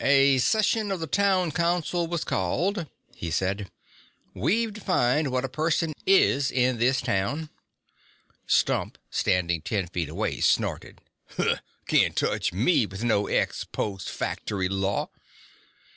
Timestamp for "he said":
3.16-3.68